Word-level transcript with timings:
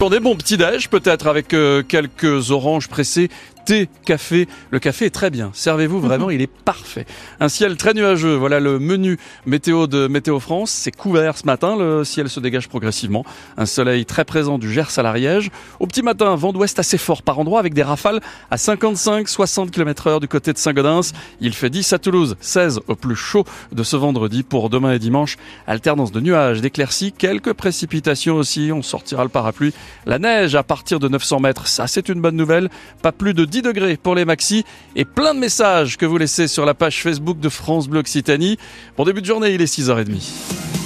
Des 0.00 0.20
bons 0.20 0.36
petits 0.36 0.56
déj 0.56 0.88
peut-être 0.88 1.26
avec 1.26 1.52
euh, 1.52 1.82
quelques 1.82 2.52
oranges 2.52 2.86
pressées, 2.86 3.30
thé, 3.68 3.86
café. 4.06 4.48
Le 4.70 4.78
café 4.78 5.04
est 5.04 5.10
très 5.10 5.28
bien. 5.28 5.50
Servez-vous 5.52 6.00
vraiment, 6.00 6.30
il 6.30 6.40
est 6.40 6.46
parfait. 6.46 7.04
Un 7.38 7.50
ciel 7.50 7.76
très 7.76 7.92
nuageux. 7.92 8.34
Voilà 8.34 8.60
le 8.60 8.78
menu 8.78 9.18
météo 9.44 9.86
de 9.86 10.06
Météo 10.06 10.40
France. 10.40 10.70
C'est 10.70 10.90
couvert 10.90 11.36
ce 11.36 11.44
matin. 11.44 11.76
Le 11.76 12.02
ciel 12.02 12.30
se 12.30 12.40
dégage 12.40 12.70
progressivement. 12.70 13.26
Un 13.58 13.66
soleil 13.66 14.06
très 14.06 14.24
présent 14.24 14.56
du 14.56 14.72
Gers 14.72 14.98
à 14.98 15.02
l'Ariège. 15.02 15.50
Au 15.80 15.86
petit 15.86 16.00
matin, 16.00 16.34
vent 16.34 16.54
d'ouest 16.54 16.78
assez 16.78 16.96
fort 16.96 17.22
par 17.22 17.38
endroit 17.38 17.60
avec 17.60 17.74
des 17.74 17.82
rafales 17.82 18.20
à 18.50 18.56
55-60 18.56 19.68
km 19.68 20.06
heure 20.06 20.20
du 20.20 20.28
côté 20.28 20.54
de 20.54 20.58
Saint-Gaudens. 20.58 21.12
Il 21.42 21.52
fait 21.52 21.68
10 21.68 21.92
à 21.92 21.98
Toulouse, 21.98 22.36
16 22.40 22.80
au 22.88 22.94
plus 22.94 23.16
chaud 23.16 23.44
de 23.72 23.82
ce 23.82 23.96
vendredi 23.96 24.44
pour 24.44 24.70
demain 24.70 24.92
et 24.92 24.98
dimanche. 24.98 25.36
Alternance 25.66 26.10
de 26.10 26.20
nuages, 26.20 26.62
d'éclaircies, 26.62 27.12
quelques 27.12 27.52
précipitations 27.52 28.36
aussi. 28.36 28.70
On 28.72 28.80
sortira 28.80 29.24
le 29.24 29.28
parapluie 29.28 29.74
la 30.06 30.18
neige 30.18 30.54
à 30.54 30.62
partir 30.62 31.00
de 31.00 31.08
900 31.08 31.40
mètres, 31.40 31.66
ça 31.66 31.86
c'est 31.86 32.08
une 32.08 32.22
bonne 32.22 32.36
nouvelle. 32.36 32.70
Pas 33.02 33.12
plus 33.12 33.34
de 33.34 33.44
10 33.44 33.57
degrés 33.62 33.96
pour 33.96 34.14
les 34.14 34.24
maxis 34.24 34.64
et 34.96 35.04
plein 35.04 35.34
de 35.34 35.40
messages 35.40 35.96
que 35.96 36.06
vous 36.06 36.18
laissez 36.18 36.48
sur 36.48 36.64
la 36.64 36.74
page 36.74 37.02
Facebook 37.02 37.40
de 37.40 37.48
France 37.48 37.88
Bleu 37.88 38.00
Occitanie. 38.00 38.58
Bon 38.96 39.04
début 39.04 39.20
de 39.20 39.26
journée, 39.26 39.54
il 39.54 39.62
est 39.62 39.78
6h30. 39.78 40.77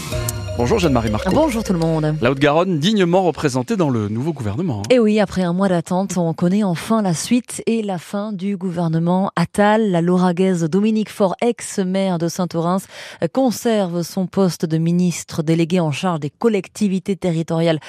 Bonjour 0.59 0.79
Jeanne-Marie 0.79 1.11
Marco. 1.11 1.31
Bonjour 1.33 1.65
tout 1.65 1.73
le 1.73 1.79
monde. 1.79 2.15
La 2.21 2.31
Haute-Garonne 2.31 2.79
dignement 2.79 3.23
représentée 3.23 3.75
dans 3.75 3.89
le 3.89 4.09
nouveau 4.09 4.35
gouvernement. 4.35 4.83
Et 4.91 4.99
oui, 4.99 5.19
après 5.19 5.43
un 5.43 5.55
mois 5.55 5.69
d'attente, 5.69 6.19
on 6.19 6.35
connaît 6.35 6.63
enfin 6.63 7.01
la 7.01 7.15
suite 7.15 7.63
et 7.67 7.81
la 7.83 7.97
fin 7.97 8.33
du 8.35 8.59
gouvernement 8.59 9.33
Attal. 9.35 9.91
La 9.91 10.03
lauragaise 10.03 10.65
Dominique 10.65 11.09
Faure, 11.09 11.37
ex-maire 11.41 12.19
de 12.19 12.29
Saint-Orens, 12.29 12.83
conserve 13.33 14.03
son 14.03 14.27
poste 14.27 14.67
de 14.67 14.77
ministre 14.77 15.43
délégué 15.43 15.81
en 15.81 15.91
charge 15.91 16.21
des 16.21 16.31
collectivités 16.31 17.17
territoriales 17.17 17.81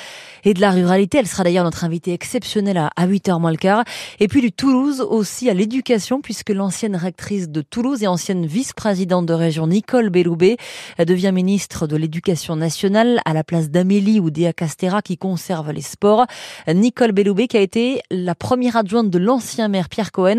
et 0.46 0.54
de 0.54 0.62
la 0.62 0.72
ruralité. 0.72 1.18
Elle 1.18 1.28
sera 1.28 1.44
d'ailleurs 1.44 1.66
notre 1.66 1.84
invitée 1.84 2.14
exceptionnelle 2.14 2.78
à 2.78 3.08
8h 3.08 3.42
moins 3.42 3.52
le 3.52 3.58
quart. 3.58 3.84
Et 4.22 4.30
puis 4.30 4.40
du 4.40 4.54
Toulouse 4.54 5.02
aussi 5.02 5.50
à 5.50 5.54
l'éducation 5.54 6.22
puisque 6.22 6.50
l'ancienne 6.50 6.96
rectrice 6.96 7.50
de 7.50 7.62
Toulouse 7.62 8.04
et 8.04 8.08
ancienne 8.08 8.46
vice-présidente 8.46 9.26
de 9.26 9.34
région 9.34 9.68
Nicole 9.68 10.10
Belloubet 10.10 10.56
devient 10.98 11.34
ministre 11.34 11.88
de 11.88 11.98
l'éducation 11.98 12.53
nationale 12.56 13.20
à 13.26 13.34
la 13.34 13.44
place 13.44 13.70
d'Amélie 13.70 14.20
ou 14.20 14.30
Dea 14.30 14.54
Castera 14.54 15.02
qui 15.02 15.18
conserve 15.18 15.72
les 15.72 15.82
sports. 15.82 16.26
Nicole 16.68 17.12
Belloubet 17.12 17.48
qui 17.48 17.58
a 17.58 17.62
été 17.62 18.02
la 18.12 18.36
première 18.36 18.78
adjointe 18.78 19.10
de 19.10 19.18
l'ancien 19.18 19.68
maire 19.68 19.90
Pierre 19.90 20.12
Cohen 20.12 20.38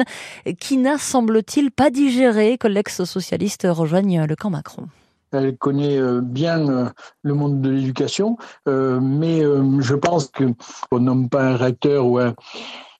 qui 0.58 0.76
n'a 0.76 0.98
semble-t-il 0.98 1.70
pas 1.70 1.90
digéré 1.90 2.58
que 2.58 2.68
l'ex-socialiste 2.68 3.66
rejoigne 3.70 4.24
le 4.24 4.36
camp 4.36 4.50
Macron. 4.50 4.88
Elle 5.32 5.56
connaît 5.56 5.98
euh, 5.98 6.20
bien 6.20 6.68
euh, 6.68 6.88
le 7.22 7.34
monde 7.34 7.60
de 7.60 7.70
l'éducation, 7.70 8.36
euh, 8.68 9.00
mais 9.00 9.42
je 9.80 9.94
pense 9.94 10.30
qu'on 10.30 11.00
nomme 11.00 11.28
pas 11.28 11.44
un 11.44 11.56
recteur 11.56 12.06
ou 12.06 12.18
un, 12.18 12.34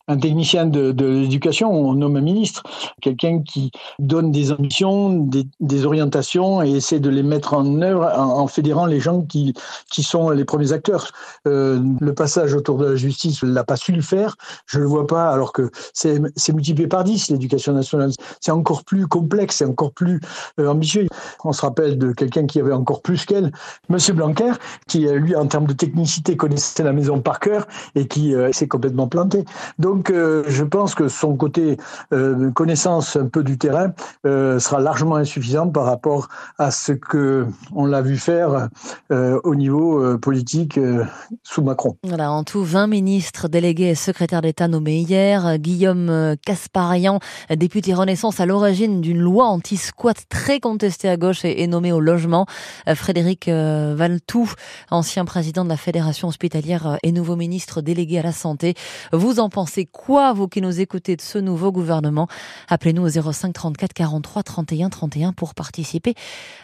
un 0.08 0.16
technicien 0.16 0.66
de, 0.66 0.92
l'éducation, 1.04 1.70
on 1.72 1.94
nomme 1.94 2.16
un 2.16 2.20
ministre, 2.20 2.62
quelqu'un 3.00 3.42
qui 3.42 3.70
donne 3.98 4.30
des 4.30 4.52
ambitions, 4.52 5.10
des, 5.60 5.86
orientations 5.86 6.62
et 6.62 6.70
essaie 6.70 7.00
de 7.00 7.10
les 7.10 7.22
mettre 7.22 7.54
en 7.54 7.80
œuvre 7.82 8.12
en, 8.16 8.46
fédérant 8.46 8.86
les 8.86 9.00
gens 9.00 9.22
qui, 9.22 9.54
qui 9.90 10.02
sont 10.02 10.30
les 10.30 10.44
premiers 10.44 10.72
acteurs. 10.72 11.10
Euh, 11.46 11.82
le 12.00 12.14
passage 12.14 12.54
autour 12.54 12.78
de 12.78 12.86
la 12.86 12.96
justice, 12.96 13.42
ne 13.42 13.52
l'a 13.52 13.64
pas 13.64 13.76
su 13.76 13.92
le 13.92 14.02
faire, 14.02 14.36
je 14.66 14.78
le 14.78 14.86
vois 14.86 15.06
pas, 15.06 15.30
alors 15.30 15.52
que 15.52 15.70
c'est 15.92 16.20
multiplié 16.52 16.86
par 16.86 17.04
10 17.04 17.30
l'éducation 17.30 17.72
nationale. 17.72 18.12
C'est 18.40 18.52
encore 18.52 18.84
plus 18.84 19.06
complexe, 19.06 19.56
c'est 19.56 19.64
encore 19.64 19.92
plus 19.92 20.20
euh, 20.60 20.68
ambitieux. 20.68 21.06
On 21.44 21.52
se 21.52 21.62
rappelle 21.62 21.98
de 21.98 22.12
quelqu'un 22.12 22.46
qui 22.46 22.60
avait 22.60 22.72
encore 22.72 23.02
plus 23.02 23.24
qu'elle, 23.24 23.52
Monsieur 23.88 24.14
Blanquer, 24.14 24.52
qui 24.86 25.06
lui, 25.06 25.34
en 25.36 25.46
termes 25.46 25.66
de 25.66 25.72
technicité, 25.72 26.36
connaissait 26.36 26.82
la 26.82 26.92
maison 26.92 27.20
par 27.20 27.40
cœur 27.40 27.66
et 27.94 28.06
qui 28.06 28.34
euh, 28.34 28.52
s'est 28.52 28.68
complètement 28.68 29.08
planté. 29.08 29.44
Donc 29.78 29.93
donc, 29.94 30.10
euh, 30.10 30.42
je 30.48 30.64
pense 30.64 30.96
que 30.96 31.06
son 31.06 31.36
côté 31.36 31.76
euh, 32.12 32.50
connaissance 32.50 33.14
un 33.14 33.26
peu 33.26 33.44
du 33.44 33.58
terrain 33.58 33.92
euh, 34.26 34.58
sera 34.58 34.80
largement 34.80 35.14
insuffisant 35.14 35.68
par 35.68 35.84
rapport 35.84 36.28
à 36.58 36.72
ce 36.72 36.90
que 36.90 37.46
on 37.72 37.86
l'a 37.86 38.02
vu 38.02 38.16
faire 38.16 38.68
au 39.10 39.54
niveau 39.54 40.18
politique 40.18 40.78
sous 41.42 41.62
Macron. 41.62 41.96
Voilà, 42.02 42.32
en 42.32 42.42
tout, 42.42 42.64
20 42.64 42.88
ministres 42.88 43.48
délégués 43.48 43.90
et 43.90 43.94
secrétaires 43.94 44.42
d'État 44.42 44.66
nommés 44.66 44.98
hier. 44.98 45.58
Guillaume 45.58 46.34
Casparian, 46.44 47.20
député 47.54 47.94
Renaissance 47.94 48.40
à 48.40 48.46
l'origine 48.46 49.00
d'une 49.00 49.20
loi 49.20 49.46
anti-squat 49.46 50.16
très 50.28 50.58
contestée 50.58 51.08
à 51.08 51.16
gauche 51.16 51.44
et, 51.44 51.66
nommé 51.66 51.92
au 51.92 52.00
logement. 52.00 52.46
Frédéric 52.94 53.48
Valtou, 53.48 54.50
ancien 54.90 55.24
président 55.24 55.64
de 55.64 55.68
la 55.68 55.76
Fédération 55.76 56.28
hospitalière 56.28 56.98
et 57.02 57.12
nouveau 57.12 57.36
ministre 57.36 57.80
délégué 57.80 58.18
à 58.18 58.22
la 58.22 58.32
santé. 58.32 58.74
Vous 59.12 59.38
en 59.38 59.48
pensez 59.48 59.83
quoi, 59.86 60.32
vous 60.32 60.48
qui 60.48 60.60
nous 60.60 60.80
écoutez 60.80 61.16
de 61.16 61.20
ce 61.20 61.38
nouveau 61.38 61.70
gouvernement? 61.70 62.28
Appelez-nous 62.68 63.04
au 63.04 63.32
05 63.32 63.52
34 63.52 63.92
43 63.92 64.42
31 64.42 64.88
31 64.88 65.32
pour 65.32 65.54
participer 65.54 66.14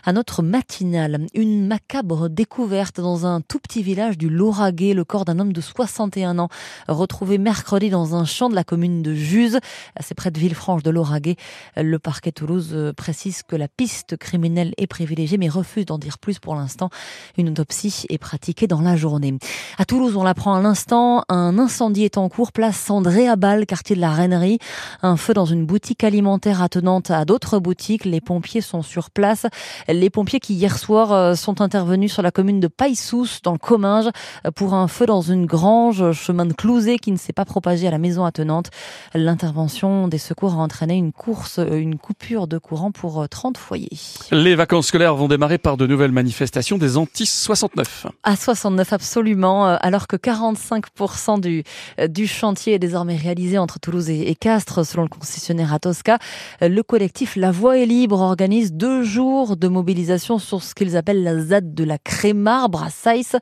à 0.04 0.12
notre 0.12 0.42
matinale. 0.42 1.26
Une 1.34 1.66
macabre 1.66 2.28
découverte 2.28 3.00
dans 3.00 3.26
un 3.26 3.41
tout 3.41 3.58
petit 3.58 3.82
village 3.82 4.19
du 4.19 4.28
Lauragais, 4.28 4.94
le 4.94 5.04
corps 5.04 5.25
d'un 5.25 5.38
homme 5.38 5.53
de 5.53 5.60
61 5.60 6.38
ans, 6.38 6.48
retrouvé 6.88 7.38
mercredi 7.38 7.91
dans 7.91 8.14
un 8.14 8.25
champ 8.25 8.48
de 8.48 8.54
la 8.54 8.64
commune 8.64 9.03
de 9.03 9.14
Juse, 9.14 9.58
c'est 10.00 10.14
près 10.14 10.31
de 10.31 10.38
Villefranche 10.38 10.82
de 10.82 10.91
Lauragais. 10.91 11.37
Le 11.76 11.98
parquet 11.98 12.32
Toulouse 12.32 12.94
précise 12.97 13.42
que 13.42 13.56
la 13.56 13.69
piste 13.69 14.16
criminelle 14.16 14.72
est 14.78 14.87
privilégiée, 14.87 15.37
mais 15.37 15.48
refuse 15.48 15.84
d'en 15.84 15.98
dire 15.98 16.19
plus 16.19 16.38
pour 16.38 16.54
l'instant. 16.54 16.91
Une 17.37 17.50
autopsie 17.50 18.06
est 18.08 18.19
pratiquée 18.19 18.66
dans 18.66 18.81
la 18.81 18.97
journée. 18.97 19.37
À 19.78 19.84
Toulouse, 19.84 20.16
on 20.16 20.22
l'apprend 20.22 20.54
à 20.54 20.62
l'instant, 20.62 21.25
un 21.28 21.58
incendie 21.58 22.04
est 22.04 22.16
en 22.16 22.28
cours, 22.28 22.52
place 22.52 22.78
Sandrine 22.78 23.09
Réabal, 23.10 23.66
quartier 23.66 23.97
de 23.97 24.00
la 24.00 24.10
Rainerie. 24.10 24.59
Un 25.03 25.16
feu 25.16 25.34
dans 25.34 25.44
une 25.44 25.66
boutique 25.66 26.04
alimentaire 26.04 26.62
attenante 26.62 27.10
à 27.10 27.25
d'autres 27.25 27.59
boutiques. 27.59 28.04
Les 28.04 28.21
pompiers 28.21 28.60
sont 28.60 28.82
sur 28.82 29.10
place. 29.10 29.47
Les 29.88 30.10
pompiers 30.10 30.41
qui 30.41 30.54
hier 30.54 30.78
soir 30.78 31.12
euh, 31.12 31.34
sont 31.34 31.60
intervenus 31.60 32.12
sur 32.12 32.22
la 32.22 32.31
commune 32.31 32.60
de 32.60 32.69
Paissous 32.69 33.26
dans 33.43 33.53
le 33.53 33.59
Comminges 33.59 34.10
pour 34.54 34.75
un 34.75 34.87
feu 34.87 35.06
dans 35.06 35.20
une 35.20 35.44
grange 35.44 36.12
chemin 36.12 36.47
de 36.47 36.53
Clouzé 36.53 36.99
qui 36.99 37.10
ne 37.10 37.16
s'est 37.16 37.32
pas 37.32 37.44
propagé 37.44 37.88
à 37.88 37.91
la 37.91 37.99
maison 37.99 38.25
attenante. 38.25 38.70
L'intervention 39.12 40.06
des 40.06 40.19
secours 40.19 40.54
a 40.54 40.59
entraîné 40.59 40.94
une 40.94 41.12
course, 41.12 41.59
euh, 41.59 41.78
une 41.78 41.99
coupure 41.99 42.47
de 42.47 42.59
courant 42.59 42.93
pour 42.93 43.28
30 43.28 43.56
euh, 43.56 43.60
foyers. 43.60 43.88
Les 44.31 44.54
vacances 44.54 44.87
scolaires 44.87 45.16
vont 45.16 45.28
démarrer 45.28 45.59
par 45.59 45.76
de 45.76 45.87
nouvelles 45.87 46.12
manifestations 46.12 46.78
des 46.78 46.97
Antis 46.97 47.26
69. 47.26 48.06
À 48.22 48.37
69 48.37 48.93
absolument, 48.93 49.65
alors 49.66 50.06
que 50.06 50.16
45% 50.16 51.41
du, 51.41 51.65
du 52.09 52.26
chantier 52.28 52.75
est 52.75 52.78
désormais 52.78 53.00
désormais 53.00 53.16
réalisé 53.16 53.56
entre 53.56 53.81
Toulouse 53.81 54.11
et 54.11 54.34
Castres, 54.34 54.84
selon 54.84 55.05
le 55.05 55.09
concessionnaire 55.09 55.72
Atosca. 55.72 56.19
Le 56.61 56.83
collectif 56.83 57.34
La 57.34 57.50
Voix 57.50 57.78
est 57.78 57.87
libre 57.87 58.21
organise 58.21 58.75
deux 58.75 59.05
jours 59.05 59.56
de 59.56 59.69
mobilisation 59.69 60.38
sur 60.38 60.62
ce 60.62 60.75
qu'ils 60.75 60.99
appellent 60.99 61.22
la 61.22 61.38
ZAD 61.41 61.72
de 61.72 61.83
la 61.83 61.97
Crémarbre 61.97 62.83
à 62.83 62.91
Saïs. 62.91 63.37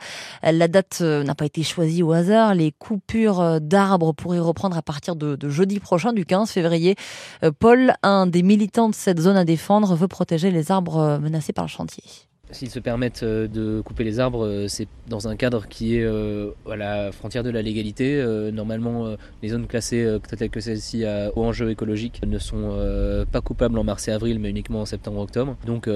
La 0.44 0.68
date 0.68 0.98
euh, 1.00 1.24
n'a 1.24 1.34
pas 1.34 1.46
été 1.46 1.64
choisie 1.64 2.04
au 2.04 2.12
hasard. 2.12 2.54
Les 2.54 2.70
coupures 2.70 3.40
euh, 3.40 3.58
d'arbres 3.58 4.12
pourraient 4.12 4.38
reprendre 4.38 4.76
à 4.76 4.82
partir 4.82 5.16
de, 5.16 5.36
jeudi 5.48 5.80
prochain, 5.80 6.12
du 6.12 6.24
15 6.24 6.48
février. 6.48 6.94
Euh, 7.42 7.50
Paul, 7.50 7.94
un 8.04 8.28
des 8.28 8.44
militants 8.44 8.88
de 8.88 8.94
cette 8.94 9.18
zone 9.18 9.36
à 9.36 9.44
défendre, 9.44 9.96
veut 9.96 10.06
protéger 10.06 10.52
les 10.52 10.70
arbres 10.70 11.18
menacés 11.20 11.52
par 11.52 11.64
le 11.64 11.70
chantier. 11.70 12.04
S'ils 12.50 12.70
se 12.70 12.78
permettent 12.78 13.22
euh, 13.22 13.46
de 13.46 13.82
couper 13.82 14.04
les 14.04 14.20
arbres, 14.20 14.46
euh, 14.46 14.68
c'est 14.68 14.88
dans 15.08 15.28
un 15.28 15.36
cadre 15.36 15.66
qui 15.68 15.96
est 15.96 16.04
euh, 16.04 16.50
à 16.70 16.76
la 16.76 17.12
frontière 17.12 17.42
de 17.42 17.50
la 17.50 17.62
légalité. 17.62 17.98
Normalement, 18.52 19.16
les 19.42 19.48
zones 19.50 19.66
classées 19.66 20.18
telles 20.36 20.50
que 20.50 20.60
celle-ci 20.60 21.04
à 21.04 21.30
haut 21.36 21.44
enjeu 21.44 21.70
écologique 21.70 22.20
ne 22.26 22.38
sont 22.38 22.76
pas 23.30 23.40
coupables 23.40 23.78
en 23.78 23.84
mars 23.84 24.08
et 24.08 24.12
avril, 24.12 24.38
mais 24.38 24.50
uniquement 24.50 24.82
en 24.82 24.84
septembre-octobre. 24.84 25.56
Donc, 25.66 25.88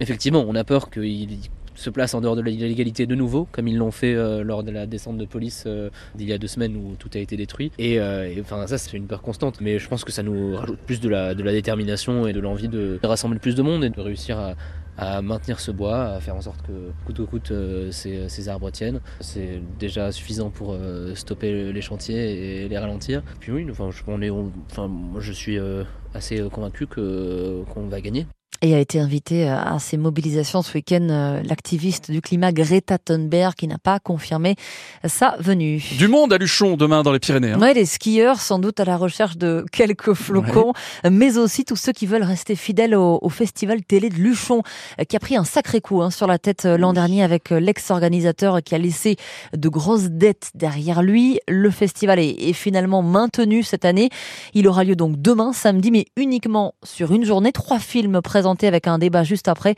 effectivement, 0.00 0.44
on 0.46 0.54
a 0.54 0.64
peur 0.64 0.90
qu'ils 0.90 1.38
se 1.74 1.90
placent 1.90 2.14
en 2.14 2.20
dehors 2.20 2.36
de 2.36 2.42
la 2.42 2.50
légalité 2.50 3.06
de 3.06 3.14
nouveau, 3.14 3.46
comme 3.52 3.68
ils 3.68 3.76
l'ont 3.76 3.90
fait 3.90 4.14
lors 4.42 4.62
de 4.62 4.70
la 4.70 4.86
descente 4.86 5.18
de 5.18 5.24
police 5.24 5.66
d'il 6.14 6.28
y 6.28 6.32
a 6.32 6.38
deux 6.38 6.48
semaines 6.48 6.76
où 6.76 6.96
tout 6.96 7.10
a 7.14 7.18
été 7.18 7.36
détruit. 7.36 7.72
Et, 7.78 8.00
enfin, 8.40 8.66
ça, 8.66 8.78
c'est 8.78 8.96
une 8.96 9.06
peur 9.06 9.22
constante. 9.22 9.60
Mais 9.60 9.78
je 9.78 9.88
pense 9.88 10.04
que 10.04 10.12
ça 10.12 10.22
nous 10.22 10.56
rajoute 10.56 10.78
plus 10.80 11.00
de 11.00 11.08
la 11.08 11.34
détermination 11.34 12.26
et 12.26 12.32
de 12.32 12.40
l'envie 12.40 12.68
de 12.68 12.98
rassembler 13.02 13.38
plus 13.38 13.54
de 13.54 13.62
monde 13.62 13.84
et 13.84 13.90
de 13.90 14.00
réussir 14.00 14.38
à, 14.38 14.54
à 14.98 15.22
maintenir 15.22 15.60
ce 15.60 15.70
bois, 15.70 16.06
à 16.06 16.20
faire 16.20 16.34
en 16.34 16.42
sorte 16.42 16.60
que 16.66 16.90
coûte 17.06 17.16
que 17.16 17.22
coûte 17.22 17.50
euh, 17.52 17.90
ces, 17.92 18.48
arbres 18.48 18.70
tiennent. 18.70 19.00
C'est 19.20 19.60
déjà 19.78 20.10
suffisant 20.12 20.50
pour 20.50 20.72
euh, 20.72 21.14
stopper 21.14 21.72
les 21.72 21.80
chantiers 21.80 22.64
et 22.64 22.68
les 22.68 22.78
ralentir. 22.78 23.22
Puis 23.40 23.52
oui, 23.52 23.66
enfin, 23.70 23.90
je, 23.90 24.02
on 24.08 24.20
est, 24.20 24.30
enfin, 24.30 24.90
je 25.18 25.32
suis 25.32 25.58
euh, 25.58 25.84
assez 26.14 26.40
convaincu 26.50 26.86
qu'on 26.86 27.86
va 27.88 28.00
gagner. 28.00 28.26
Et 28.60 28.74
a 28.74 28.80
été 28.80 28.98
invité 28.98 29.48
à 29.48 29.78
ces 29.78 29.96
mobilisations 29.96 30.62
ce 30.62 30.74
week-end 30.74 31.40
l'activiste 31.44 32.10
du 32.10 32.20
climat 32.20 32.50
Greta 32.50 32.98
Thunberg 32.98 33.54
qui 33.54 33.68
n'a 33.68 33.78
pas 33.78 34.00
confirmé 34.00 34.56
sa 35.04 35.36
venue. 35.38 35.80
Du 35.96 36.08
monde 36.08 36.32
à 36.32 36.38
Luchon 36.38 36.76
demain 36.76 37.04
dans 37.04 37.12
les 37.12 37.20
Pyrénées. 37.20 37.52
Hein. 37.52 37.60
Ouais, 37.60 37.72
les 37.72 37.86
skieurs 37.86 38.40
sans 38.40 38.58
doute 38.58 38.80
à 38.80 38.84
la 38.84 38.96
recherche 38.96 39.36
de 39.36 39.64
quelques 39.70 40.12
flocons, 40.14 40.72
mais 41.08 41.38
aussi 41.38 41.64
tous 41.64 41.76
ceux 41.76 41.92
qui 41.92 42.06
veulent 42.06 42.24
rester 42.24 42.56
fidèles 42.56 42.96
au, 42.96 43.20
au, 43.22 43.28
festival 43.28 43.84
télé 43.84 44.08
de 44.08 44.16
Luchon 44.16 44.62
qui 45.08 45.14
a 45.14 45.20
pris 45.20 45.36
un 45.36 45.44
sacré 45.44 45.80
coup 45.80 46.02
hein, 46.02 46.10
sur 46.10 46.26
la 46.26 46.38
tête 46.38 46.64
l'an 46.64 46.92
dernier 46.92 47.22
avec 47.22 47.50
l'ex-organisateur 47.50 48.60
qui 48.64 48.74
a 48.74 48.78
laissé 48.78 49.16
de 49.56 49.68
grosses 49.68 50.10
dettes 50.10 50.50
derrière 50.54 51.02
lui. 51.02 51.38
Le 51.46 51.70
festival 51.70 52.18
est, 52.18 52.48
est 52.48 52.52
finalement 52.54 53.02
maintenu 53.02 53.62
cette 53.62 53.84
année. 53.84 54.10
Il 54.54 54.66
aura 54.66 54.82
lieu 54.82 54.96
donc 54.96 55.20
demain, 55.22 55.52
samedi, 55.52 55.92
mais 55.92 56.06
uniquement 56.16 56.74
sur 56.82 57.12
une 57.12 57.24
journée. 57.24 57.52
Trois 57.52 57.78
films 57.78 58.20
avec 58.66 58.86
un 58.86 58.98
débat 58.98 59.24
juste 59.24 59.48
après. 59.48 59.74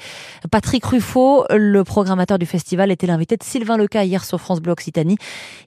Patrick 0.50 0.84
Ruffo, 0.84 1.44
le 1.50 1.84
programmateur 1.84 2.38
du 2.38 2.46
festival, 2.46 2.90
était 2.90 3.06
l'invité 3.06 3.36
de 3.36 3.42
Sylvain 3.42 3.76
Leca 3.76 4.04
hier 4.04 4.24
sur 4.24 4.40
France 4.40 4.60
Bleu 4.60 4.72
Occitanie. 4.72 5.18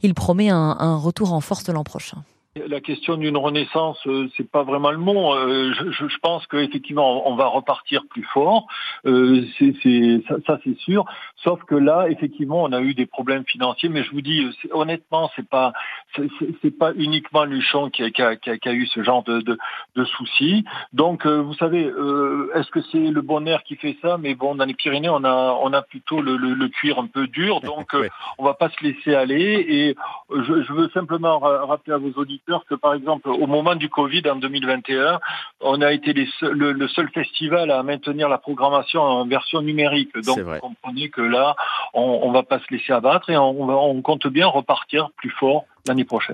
Il 0.02 0.14
promet 0.14 0.50
un, 0.50 0.98
retour 0.98 1.34
en 1.34 1.42
force 1.42 1.64
l'an 1.72 1.84
prochain. 1.84 2.24
La 2.56 2.82
question 2.82 3.18
d'une 3.18 3.36
renaissance, 3.36 3.98
euh, 4.06 4.30
c'est 4.38 4.48
pas 4.48 4.62
vraiment 4.62 4.92
le 4.92 5.00
mot. 5.00 5.34
Euh, 5.34 5.74
je, 5.74 6.08
je 6.08 6.18
pense 6.20 6.46
qu'effectivement, 6.46 7.28
on 7.28 7.36
va 7.36 7.48
repartir 7.48 8.04
plus 8.08 8.22
fort. 8.32 8.68
Euh, 9.08 9.44
c'est, 9.58 9.74
c'est, 9.82 10.22
ça, 10.28 10.36
ça 10.46 10.60
c'est 10.64 10.78
sûr. 10.78 11.04
Sauf 11.38 11.64
que 11.64 11.74
là, 11.74 12.06
effectivement, 12.12 12.62
on 12.62 12.72
a 12.72 12.80
eu 12.80 12.94
des 12.94 13.08
problèmes 13.08 13.44
financiers. 13.48 13.90
Mais 13.90 14.04
je 14.04 14.12
vous 14.12 14.22
dis, 14.22 14.48
c'est, 14.62 14.72
honnêtement, 14.72 15.32
c'est 15.36 15.50
pas, 15.50 15.74
c'est, 16.16 16.28
c'est 16.62 16.78
pas 16.78 16.94
uniquement 16.94 17.44
Luchon 17.44 17.90
qui 17.90 18.04
a, 18.04 18.12
qui, 18.12 18.22
a, 18.22 18.36
qui, 18.36 18.52
a, 18.52 18.58
qui 18.60 18.70
a, 18.70 18.74
eu 18.74 18.86
ce 18.86 19.02
genre 19.02 19.24
de, 19.24 19.42
de, 19.42 19.58
de 19.96 20.06
soucis. 20.06 20.64
Donc, 20.94 21.26
euh, 21.26 21.42
vous 21.42 21.56
savez, 21.56 21.84
euh, 21.86 22.52
est-ce 22.54 22.70
que 22.70 22.82
c'est 22.92 23.00
le 23.00 23.22
bon 23.24 23.48
air 23.48 23.64
qui 23.64 23.78
fait 23.78 23.98
ça? 24.04 24.20
Mais 24.20 24.36
bon, 24.36 24.54
dans 24.54 24.66
les 24.66 24.76
Pyrénées, 24.76 25.10
on 25.10 25.24
a, 25.24 25.58
on 25.60 25.74
a 25.74 25.82
plutôt 25.82 26.22
le, 26.22 26.38
le, 26.38 26.54
le 26.54 26.68
cuir 26.68 27.00
un 27.00 27.08
peu 27.08 27.26
dur. 27.26 27.62
Donc, 27.64 27.94
ouais. 27.94 28.12
on 28.38 28.46
va 28.46 28.54
pas 28.54 28.70
se 28.70 28.84
laisser 28.84 29.16
aller. 29.16 29.66
Et 29.68 29.96
je, 30.30 30.62
je 30.62 30.72
veux 30.72 30.90
simplement 30.90 31.40
rappeler 31.40 31.94
à 31.94 31.98
vos 31.98 32.12
auditeurs 32.12 32.43
que 32.70 32.76
par 32.76 32.94
exemple 32.94 33.30
au 33.30 33.48
moment 33.48 33.76
du 33.76 33.90
Covid 33.90 34.24
en 34.30 34.36
2021, 34.36 35.20
on 35.62 35.82
a 35.82 35.92
été 35.92 36.14
les 36.14 36.28
seuls, 36.40 36.54
le, 36.54 36.72
le, 36.74 36.88
seul 36.88 37.10
festival 37.10 37.72
à 37.72 37.82
maintenir 37.84 38.30
la 38.30 38.38
programmation 38.38 39.02
en 39.02 39.26
version 39.26 39.62
numérique. 39.62 40.16
Donc 40.26 40.40
vous 40.40 40.60
comprenez 40.60 41.10
que 41.10 41.22
là, 41.22 41.56
on, 41.94 42.28
ne 42.28 42.34
va 42.34 42.44
pas 42.44 42.60
se 42.60 42.74
laisser 42.74 42.94
abattre 42.94 43.30
et 43.30 43.38
on, 43.38 43.70
on 43.70 44.02
compte 44.02 44.28
bien 44.28 44.48
repartir 44.48 45.10
plus 45.18 45.32
fort 45.32 45.66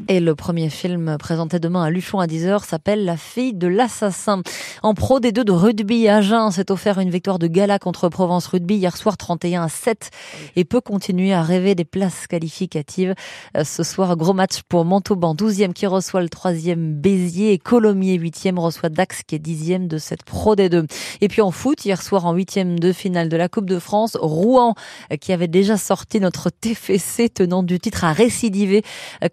Et 0.10 0.20
le 0.20 0.36
premier 0.36 0.70
film 0.70 1.18
présenté 1.18 1.58
demain 1.58 1.84
à 1.84 1.90
Luchon 1.90 2.20
à 2.20 2.28
10h 2.28 2.64
s'appelle 2.64 3.04
La 3.04 3.18
fille 3.18 3.56
de 3.56 3.66
l'assassin. 3.66 4.44
En 4.84 4.94
pro 4.94 5.20
des 5.20 5.32
deux 5.32 5.44
de 5.44 5.52
rugby, 5.52 6.08
Agen 6.08 6.52
s'est 6.52 6.70
offert 6.70 7.00
une 7.00 7.10
victoire 7.10 7.40
de 7.40 7.48
gala 7.48 7.80
contre 7.80 8.10
Provence 8.10 8.46
Rugby 8.46 8.76
hier 8.76 8.96
soir 8.96 9.18
31 9.18 9.64
à 9.64 9.68
7 9.68 10.12
et 10.56 10.66
peut 10.66 10.82
continuer 10.82 11.34
à 11.34 11.42
rêver 11.42 11.74
des 11.74 11.84
places 11.84 12.28
qualificatives. 12.28 13.16
Euh, 13.58 13.64
ce 13.64 13.82
soir, 13.82 14.16
gros 14.18 14.34
match 14.34 14.62
pour 14.70 14.86
Montauban, 14.86 15.34
12e 15.34 15.74
qui 15.74 15.88
reçoit 15.88 16.22
le 16.22 16.30
troisième 16.30 16.94
Béziers 16.94 17.52
et 17.52 17.58
Colomiers, 17.58 18.20
8e 18.20 18.60
reçoit 18.60 18.90
Dax 18.90 19.24
qui 19.24 19.34
est 19.34 19.44
10e 19.44 19.88
de 19.88 19.98
cette 19.98 20.22
pro 20.22 20.56
des 20.56 20.70
deux. 20.70 20.86
Et 21.22 21.28
puis 21.28 21.42
en 21.42 21.50
foot, 21.50 21.86
hier 21.86 22.04
soir 22.04 22.28
en 22.28 22.36
8e 22.36 22.78
de 22.78 22.94
finale 22.94 23.30
de 23.30 23.38
la 23.38 23.50
Coupe 23.50 23.66
de 23.66 23.80
France, 23.80 24.16
Rouen 24.22 24.76
qui 25.20 25.34
avait 25.34 25.48
déjà 25.48 25.76
sorti 25.76 26.20
notre 26.20 26.52
TFC 26.52 27.30
tenant 27.30 27.64
du 27.64 27.80
titre 27.80 28.04
à 28.04 28.14
récidiver 28.14 28.84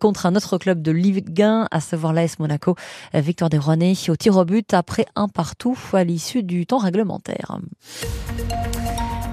contre 0.07 0.27
un 0.27 0.37
autre 0.37 0.57
club 0.57 0.83
de 0.83 0.93
Ligue 0.93 1.43
1, 1.43 1.67
à 1.69 1.81
savoir 1.81 2.13
l'AS 2.13 2.39
Monaco. 2.39 2.77
Victoire 3.13 3.51
des 3.51 3.59
Rouennais 3.59 3.95
au 4.09 4.15
tir 4.15 4.37
au 4.37 4.45
but 4.45 4.73
après 4.73 5.05
un 5.17 5.27
partout 5.27 5.77
à 5.95 6.05
l'issue 6.05 6.45
du 6.45 6.65
temps 6.65 6.79
réglementaire. 6.79 7.59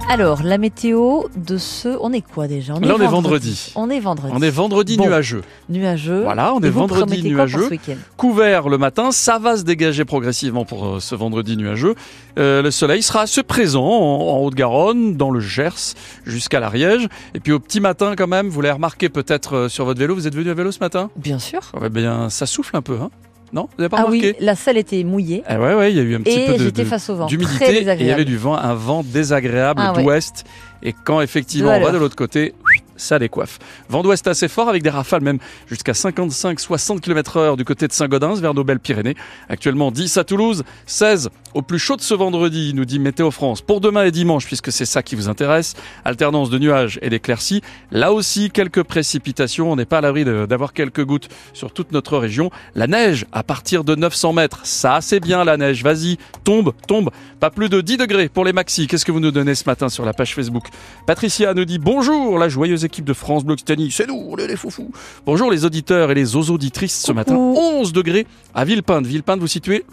Alors, 0.10 0.44
la 0.44 0.60
météo 0.60 1.24
de 1.36 1.58
ce... 1.58 1.98
On 2.00 2.14
est 2.14 2.22
quoi 2.22 2.48
déjà 2.48 2.76
on 2.76 2.80
Là, 2.82 2.88
est 2.90 2.92
on 2.92 3.10
vendredi. 3.10 3.72
est 3.72 3.72
vendredi. 3.72 3.72
On 3.76 3.90
est 3.90 4.00
vendredi. 4.00 4.34
On 4.36 4.42
est 4.44 4.50
vendredi 4.52 4.98
bon. 4.98 5.06
nuageux. 5.08 5.42
Nuageux. 5.70 6.22
Voilà, 6.24 6.54
on 6.54 6.62
est 6.62 6.70
vendredi 6.70 7.24
nuageux. 7.24 7.68
Couvert 8.16 8.70
le 8.70 8.78
matin, 8.78 9.12
ça 9.12 9.40
va 9.40 9.58
se 9.58 9.64
dégager 9.64 10.06
progressivement 10.06 10.66
pour 10.66 10.86
euh, 10.86 11.00
ce 11.00 11.16
vendredi 11.16 11.58
nuageux. 11.58 11.96
Euh, 12.38 12.62
le 12.62 12.70
soleil 12.70 13.02
sera 13.02 13.22
assez 13.22 13.42
présent 13.42 13.86
en, 13.86 14.36
en 14.36 14.40
Haute-Garonne, 14.44 15.16
dans 15.18 15.32
le 15.32 15.40
Gers, 15.40 15.96
jusqu'à 16.26 16.60
l'Ariège. 16.60 17.08
Et 17.34 17.40
puis 17.40 17.52
au 17.52 17.60
petit 17.60 17.80
matin 17.80 18.14
quand 18.16 18.28
même, 18.28 18.50
vous 18.50 18.62
l'avez 18.62 18.74
remarqué 18.74 19.10
peut-être 19.10 19.56
euh, 19.56 19.70
sur 19.70 19.86
votre 19.86 20.00
vélo, 20.00 20.14
vous 20.14 20.28
êtes 20.28 20.36
venu 20.36 20.50
à 20.52 20.54
vélo 20.54 20.72
ce 20.72 20.80
matin? 20.80 21.10
Bien 21.16 21.40
sûr. 21.40 21.62
Ouais, 21.82 21.90
bien, 21.90 22.30
ça 22.30 22.46
souffle 22.46 22.76
un 22.78 22.82
peu, 22.84 22.98
hein 23.02 23.10
non 23.54 23.70
Vous 23.78 23.88
pas 23.88 23.98
ah 24.00 24.04
remarqué 24.06 24.36
oui, 24.40 24.46
la 24.46 24.56
selle 24.56 24.78
était 24.78 25.04
mouillée. 25.04 25.44
Ah 25.46 25.60
ouais, 25.60 25.76
ouais, 25.76 25.92
il 25.92 25.98
y 25.98 26.00
a 26.00 26.04
eu 26.04 26.16
un 26.16 26.22
petit 26.22 26.40
et 26.40 26.48
peu 26.48 26.54
de, 26.54 26.64
j'étais 26.64 26.86
face 26.86 27.10
au 27.10 27.16
vent. 27.16 27.28
d'humidité 27.28 27.78
et 27.78 27.82
il 28.00 28.08
y 28.08 28.12
avait 28.12 28.26
du 28.26 28.36
vent, 28.36 28.56
un 28.56 28.74
vent 28.74 29.04
désagréable 29.04 29.82
Ah 29.84 29.94
d'ouest. 29.94 30.44
Et 30.82 30.94
quand 31.06 31.22
effectivement 31.22 31.72
on 31.72 31.80
va 31.80 31.92
de 31.92 31.98
l'autre 31.98 32.16
côté, 32.16 32.54
ça 32.98 33.19
décoiffe. 33.19 33.60
Vent 33.90 34.04
d'ouest 34.04 34.28
assez 34.28 34.48
fort 34.48 34.69
avec 34.69 34.84
des 34.84 34.90
rafales 34.90 35.22
même 35.22 35.40
jusqu'à 35.68 35.94
55-60 35.94 37.00
km 37.00 37.38
heure 37.38 37.57
du 37.57 37.66
côté 37.66 37.88
de 37.88 37.94
Saint-Gaudens 37.94 38.40
vers 38.40 38.54
nos 38.54 38.63
belles 38.63 38.80
Pyrénées. 38.80 39.16
Actuellement 39.50 39.92
10 39.92 40.18
à 40.18 40.24
Toulouse, 40.24 40.63
16 40.86 41.30
au 41.54 41.62
plus 41.62 41.78
chaud 41.78 41.95
de 41.95 42.01
ce 42.01 42.16
vendredi, 42.16 42.74
nous 42.74 42.86
dit 42.86 42.98
Météo 42.98 43.30
France. 43.30 43.62
Pour 43.62 43.80
demain 43.80 44.06
et 44.06 44.12
dimanche, 44.12 44.45
puisque 44.45 44.72
c'est 44.72 44.86
ça 44.86 45.04
qui 45.04 45.16
vous 45.16 45.30
intéresse, 45.30 45.75
alternance 46.04 46.50
de 46.50 46.57
nuages 46.57 46.98
et 47.04 47.10
d'éclaircies. 47.10 47.62
Là 47.92 48.12
aussi, 48.12 48.50
quelques 48.50 48.81
précipitations. 48.81 49.72
On 49.72 49.75
n'est 49.75 49.86
pas 49.86 50.00
à 50.00 50.01
l'abri 50.01 50.25
d'avoir 50.25 50.74
quelques 50.74 51.06
gouttes 51.06 51.30
sur 51.54 51.72
toute 51.72 51.92
notre 51.92 52.18
région. 52.18 52.50
La 52.74 52.88
neige 52.88 53.25
à 53.31 53.44
partir 53.44 53.84
de 53.84 53.94
900 53.95 54.34
mètres. 54.34 54.62
Ça, 54.63 55.00
c'est 55.01 55.19
bien 55.19 55.44
la 55.44 55.57
neige. 55.57 55.84
Vas-y, 55.84 56.18
tombe, 56.44 56.74
tombe. 56.88 57.12
Pas 57.40 57.51
plus 57.51 57.69
de 57.69 57.81
10 57.81 57.98
degrés 57.98 58.30
pour 58.30 58.45
les 58.45 58.54
maxis. 58.54 58.88
Qu'est-ce 58.88 59.06
que 59.06 59.12
vous 59.12 59.19
nous 59.19 59.31
donnez 59.31 59.54
ce 59.54 59.66
matin 59.68 59.90
sur 59.90 60.06
la 60.06 60.13
page 60.13 60.34
Facebook? 60.34 60.66
Patricia 61.06 61.54
nous 61.54 61.66
dit 61.66 61.78
bonjour, 61.78 62.40
la 62.40 62.50
joyeuse 62.50 62.82
équipe 62.83 63.06
de 63.06 63.13
France 63.13 63.44
Bleu 63.44 63.53
Occitanie. 63.53 63.91
C'est 63.91 64.07
nous, 64.07 64.27
on 64.30 64.38
est 64.38 64.47
les 64.47 64.56
foufous. 64.56 64.91
Bonjour 65.25 65.51
les 65.51 65.65
auditeurs 65.65 66.12
et 66.12 66.15
les 66.15 66.35
auditrices 66.35 67.01
ce 67.01 67.12
matin. 67.12 67.35
11 67.35 67.94
degrés 67.94 68.27
à 68.53 68.65
Villepinte. 68.65 69.06
Villepinte, 69.06 69.39
vous 69.39 69.47
situez 69.47 69.85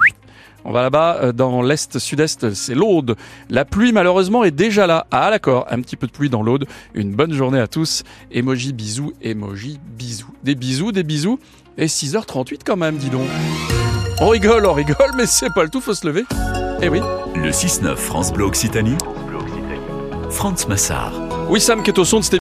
on 0.64 0.72
va 0.72 0.82
là-bas 0.82 1.32
dans 1.32 1.62
l'est 1.62 1.98
sud-est, 1.98 2.52
c'est 2.52 2.74
l'Aude. 2.74 3.16
La 3.48 3.64
pluie 3.64 3.92
malheureusement 3.92 4.44
est 4.44 4.50
déjà 4.50 4.86
là. 4.86 5.06
Ah 5.10 5.30
d'accord, 5.30 5.66
un 5.70 5.80
petit 5.80 5.96
peu 5.96 6.06
de 6.06 6.12
pluie 6.12 6.28
dans 6.28 6.42
l'Aude. 6.42 6.66
Une 6.94 7.12
bonne 7.12 7.32
journée 7.32 7.60
à 7.60 7.66
tous. 7.66 8.02
Emoji 8.30 8.72
bisous, 8.72 9.12
emoji 9.22 9.80
bisous. 9.96 10.34
Des 10.44 10.54
bisous, 10.54 10.92
des 10.92 11.02
bisous. 11.02 11.38
Et 11.78 11.86
6h38 11.86 12.58
quand 12.64 12.76
même, 12.76 12.96
dis 12.96 13.08
donc. 13.08 13.26
On 14.20 14.28
rigole, 14.28 14.66
on 14.66 14.74
rigole, 14.74 15.12
mais 15.16 15.24
c'est 15.24 15.52
pas 15.54 15.62
le 15.62 15.70
tout, 15.70 15.80
faut 15.80 15.94
se 15.94 16.06
lever. 16.06 16.24
Eh 16.82 16.88
oui. 16.90 17.00
Le 17.34 17.50
6-9 17.50 17.96
France 17.96 18.32
Bleu 18.32 18.44
Occitanie. 18.44 18.96
France 20.30 20.68
Massard. 20.68 21.12
Oui 21.48 21.60
Sam 21.60 21.82
qui 21.82 21.90
est 21.90 21.98
au 21.98 22.04
son 22.04 22.20
de 22.20 22.24